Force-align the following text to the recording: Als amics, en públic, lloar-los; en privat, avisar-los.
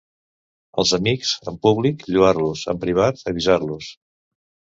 Als 0.83 0.93
amics, 0.97 1.33
en 1.51 1.59
públic, 1.67 2.07
lloar-los; 2.15 2.65
en 2.75 2.81
privat, 2.87 3.23
avisar-los. 3.35 3.93